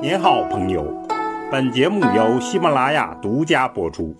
[0.00, 0.84] 您好，朋友。
[1.50, 4.14] 本节目由喜马拉雅独家播出。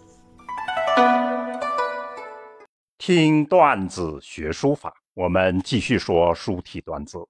[2.99, 7.25] 听段子学书法，我们继续说书体段子。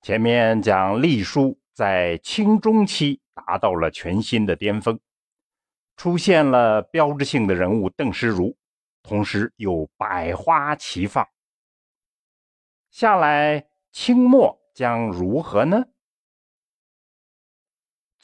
[0.00, 5.00] 前面讲隶书在清中期达到了全新的巅峰，
[5.96, 8.56] 出现了标志性的人物邓石如，
[9.02, 11.26] 同时又百花齐放。
[12.92, 15.84] 下来清末将如何呢？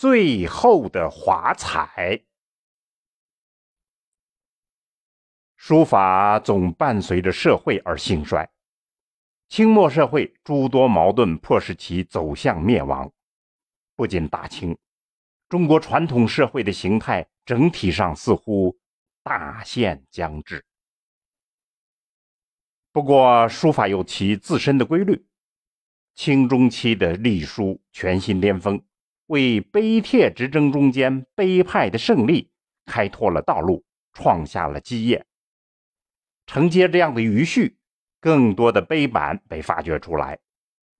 [0.05, 2.23] 最后的华彩，
[5.57, 8.47] 书法总伴随着社会而兴衰。
[9.49, 13.11] 清末社会诸多矛盾迫使其走向灭亡。
[13.97, 14.77] 不仅大清，
[15.49, 18.79] 中国传统社会的形态整体上似乎
[19.23, 20.63] 大限将至。
[22.93, 25.27] 不过，书法有其自身的规律。
[26.15, 28.85] 清中期的隶书全新巅峰。
[29.27, 32.51] 为碑帖之争中间碑派的胜利
[32.85, 35.25] 开拓了道路，创下了基业。
[36.47, 37.79] 承接这样的余绪，
[38.21, 40.39] 更多的碑版被发掘出来，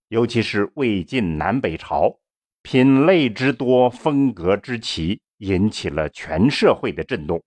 [0.07, 2.19] 尤其是魏晋南北朝，
[2.63, 7.43] 品类之多，风格之奇，引起了全社会的震动。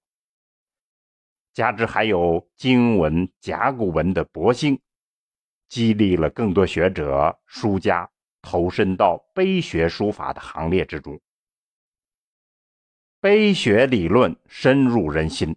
[1.52, 4.80] 加之还有经文、甲骨文的博兴，
[5.68, 8.08] 激励了更多学者、书家。
[8.40, 11.20] 投身到碑学书法的行列之中，
[13.20, 15.56] 碑学理论深入人心。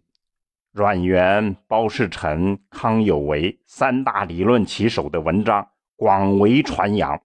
[0.72, 7.22] 阮元、包世臣、康有为三大理论旗手的文章广为传扬，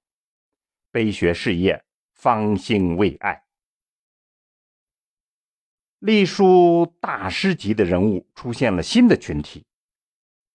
[0.90, 3.44] 碑学事业方兴未艾。
[6.00, 9.64] 隶书大师级的人物出现了新的群体：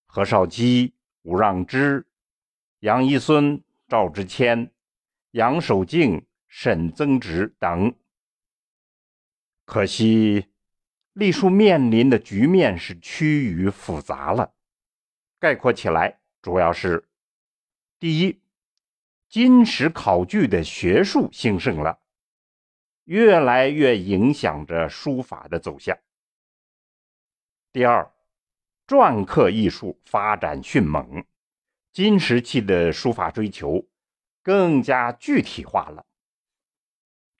[0.05, 2.05] 何绍基、吴让之、
[2.81, 4.69] 杨一孙、赵之谦。
[5.31, 7.95] 杨守敬、沈曾植等，
[9.63, 10.47] 可惜
[11.13, 14.53] 隶书面临的局面是趋于复杂了。
[15.39, 17.07] 概括起来，主要是：
[17.97, 18.41] 第一，
[19.29, 22.01] 金石考据的学术兴盛了，
[23.05, 25.95] 越来越影响着书法的走向；
[27.71, 28.11] 第二，
[28.85, 31.25] 篆刻艺术发展迅猛，
[31.93, 33.87] 金石器的书法追求。
[34.43, 36.05] 更加具体化了。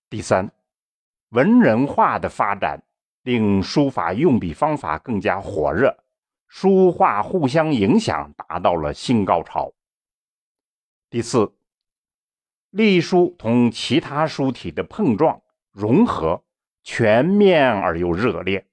[0.09, 0.51] 第三，
[1.29, 2.83] 文人画的发展
[3.23, 6.03] 令书法用笔方法更加火热，
[6.47, 9.73] 书画互相影响达到了新高潮。
[11.09, 11.53] 第四，
[12.69, 15.41] 隶书同其他书体的碰撞
[15.71, 16.43] 融合
[16.83, 18.67] 全面而又热烈。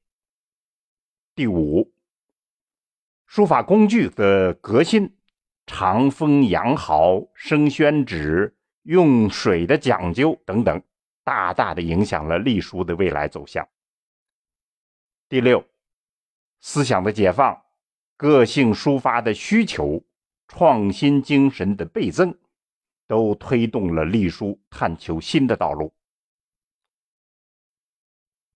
[1.34, 1.92] 第五，
[3.26, 5.17] 书法工具的革新。
[5.68, 10.82] 长锋、羊毫、生宣纸、用水的讲究等等，
[11.22, 13.68] 大大的影响了隶书的未来走向。
[15.28, 15.62] 第六，
[16.58, 17.62] 思想的解放、
[18.16, 20.02] 个性抒发的需求、
[20.48, 22.34] 创新精神的倍增，
[23.06, 25.92] 都推动了隶书探求新的道路。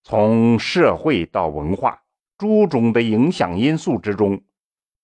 [0.01, 2.03] 从社会到文化
[2.39, 4.43] 诸种的影响因素之中。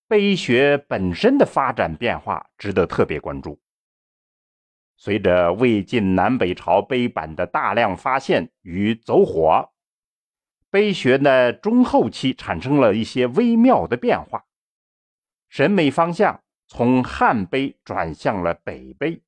[0.09, 3.61] 碑学本身的发展变化值得特别关注。
[4.97, 9.71] 随着魏晋南北朝碑版的大量发现与走火，
[10.71, 14.47] 碑学的中后期产生了一些微妙的变化，
[15.47, 19.21] 审美方向从汉碑转向了北碑。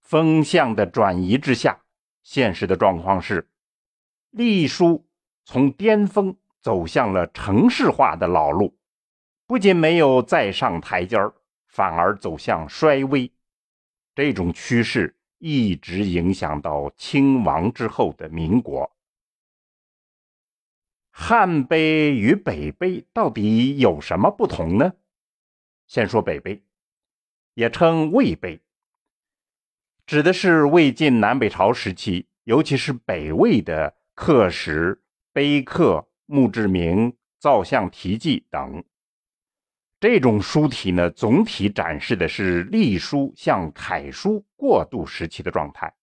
[0.00, 1.84] 风向的转移之下，
[2.24, 3.48] 现实的状况是，
[4.30, 5.06] 隶书
[5.44, 6.36] 从巅峰。
[6.62, 8.78] 走向了城市化的老路，
[9.46, 11.34] 不仅没有再上台阶儿，
[11.66, 13.30] 反而走向衰微。
[14.14, 18.90] 这种趋势一直影响到清亡之后的民国。
[21.10, 24.92] 汉碑与北碑到底有什么不同呢？
[25.88, 26.62] 先说北碑，
[27.54, 28.60] 也称魏碑，
[30.06, 35.02] 指的是魏晋南北朝时期，尤其是北魏的刻石
[35.32, 36.08] 碑刻。
[36.32, 38.82] 墓志铭、造像题记等，
[40.00, 45.94] 这种书体呢，总体展示的是隶书向楷书过渡时期的状态。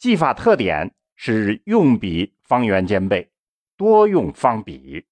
[0.00, 3.30] 技法特点是用笔方圆兼备，
[3.76, 5.06] 多用方笔，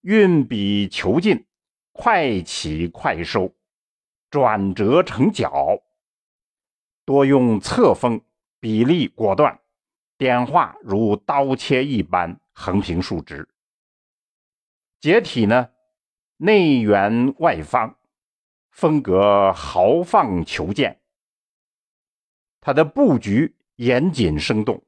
[0.00, 1.44] 运笔遒劲，
[1.92, 3.54] 快起快收，
[4.30, 5.82] 转折成角，
[7.04, 8.22] 多用侧锋，
[8.60, 9.60] 笔力果断，
[10.16, 12.39] 点画如刀切一般。
[12.52, 13.48] 横平竖直，
[15.00, 15.70] 结体呢
[16.36, 17.96] 内圆外方，
[18.70, 21.00] 风格豪放遒健。
[22.60, 24.82] 它的布局严谨生动。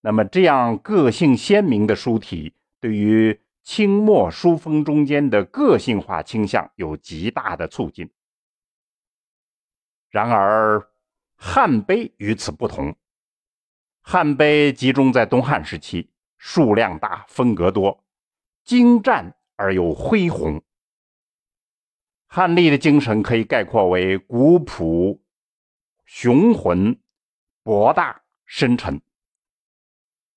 [0.00, 8.10] 那么，这样个性鲜明的书体，对于清末书风中间的个性化倾向有极大的促进。
[10.10, 10.90] 然而，
[11.36, 12.96] 汉碑与此不同。
[14.00, 16.10] 汉碑集中在东汉时期，
[16.44, 18.02] 数量大，风格多，
[18.64, 20.60] 精湛而又恢宏。
[22.26, 25.22] 汉隶的精神可以概括为古朴、
[26.04, 26.98] 雄浑、
[27.62, 29.00] 博大、深沉。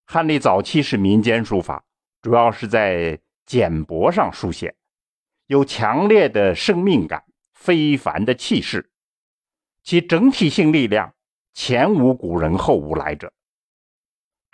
[0.06, 1.84] 汉隶早期是民间书法，
[2.22, 4.76] 主要是在简帛上书写，
[5.48, 8.92] 有强烈的生命感、非凡的气势，
[9.82, 11.16] 其整体性力量
[11.52, 13.34] 前无古人后无来者。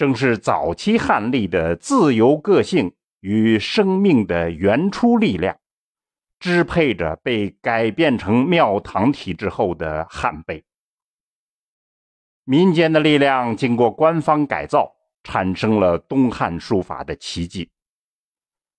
[0.02, 5.60] 正是早期汉隶的自由个性与生命的原初力量。
[6.40, 10.66] 支配着被改变成庙堂体制后的汉碑，
[12.46, 17.70] 民间的力量经过官方改造，产生了东汉书法的奇迹。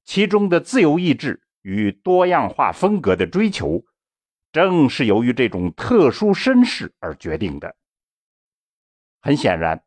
[0.03, 3.85] 其中的自由意志与多样化风格的追求，
[4.51, 7.77] 正是由于这种特殊身世而决定的。
[9.21, 9.85] 很显然，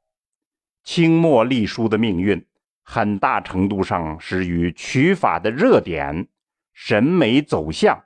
[0.85, 2.45] 清末隶书的命运，
[2.83, 6.27] 很大程度上是与取法的热点。
[6.77, 8.03] 审美走向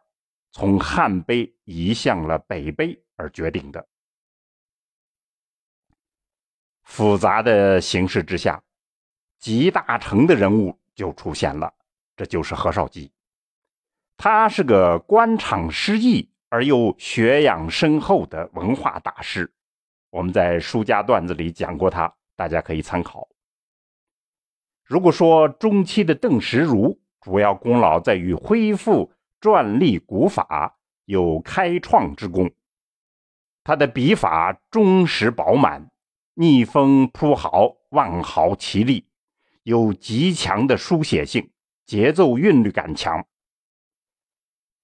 [0.51, 3.87] 从汉碑移向了北碑而决定的。
[6.83, 8.61] 复杂的形势之下，
[9.39, 11.73] 集大成的人物就出现了，
[12.15, 13.11] 这就是何绍基。
[14.15, 19.51] 他是个官场失意而又学养深厚的文化大师。
[20.11, 23.27] 我们在书家段子里讲过他，大家可以参考。
[24.85, 32.49] 如果说中期的邓石如，主要功劳在于恢复篆隶古法，有开创之功。
[33.61, 35.91] 他的笔法忠实饱满，
[36.35, 39.05] 逆风铺毫，万毫齐立，
[39.63, 41.51] 有极强的书写性，
[41.85, 43.25] 节奏韵律感强。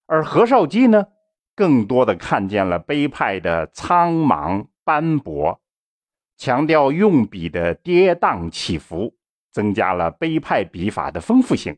[0.08, 1.08] 而何绍基呢，
[1.56, 5.62] 更多的看见了碑派的苍茫斑驳，
[6.38, 9.16] 强调用笔的跌宕起伏，
[9.52, 11.78] 增加了碑派笔法的丰富性。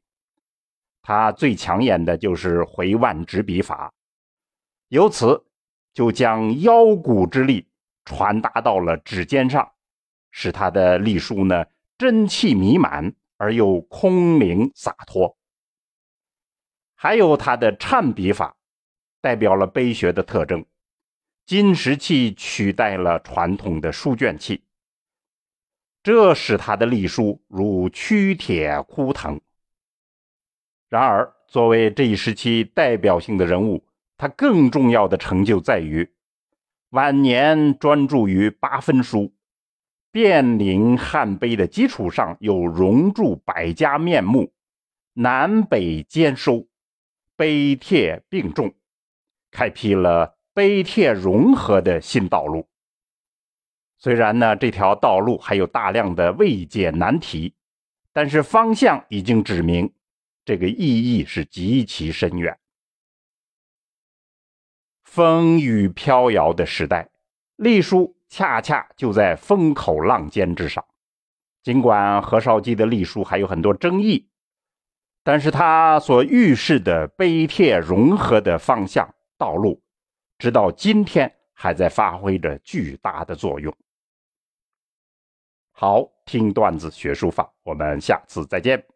[1.01, 3.93] 他最抢眼的就是回腕执笔法，
[4.89, 5.45] 由此
[5.93, 7.67] 就将腰骨之力
[8.03, 9.71] 传达到了指尖上，
[10.31, 11.65] 使他的隶书呢
[11.97, 15.37] 真气弥漫而又空灵洒脱。
[16.95, 18.57] 还有他的颤笔法，
[19.21, 20.65] 代表了碑学的特征，
[21.47, 24.65] 金石器取代了传统的书卷气，
[26.03, 29.39] 这使他的隶书如屈铁枯藤。
[30.89, 33.85] 然而，作为这一时期代表性的人物，
[34.17, 36.11] 他更重要的成就在于
[36.89, 39.33] 晚年专注于八分书，
[40.11, 44.51] 变临汉碑的基础上，又融铸百家面目，
[45.13, 46.67] 南北兼收，
[47.37, 48.73] 碑帖并重，
[49.49, 52.67] 开辟了碑帖融合的新道路。
[53.99, 57.53] 虽然呢，这条道路还有大量的未解难题，
[58.11, 59.93] 但是方向已经指明。
[60.43, 62.57] 这个意义是极其深远。
[65.03, 67.07] 风雨飘摇的时代，
[67.57, 70.83] 隶书恰恰就在风口浪尖之上。
[71.61, 74.27] 尽管何绍基的隶书还有很多争议，
[75.23, 79.83] 但是他所预示的碑帖融合的方向道路，
[80.37, 83.75] 直到今天还在发挥着巨大的作用。
[85.71, 88.87] 好，听段子学书法，我们下次再见。